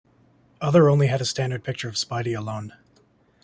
[0.59, 2.73] Other only had a standard picture of Spidey alone.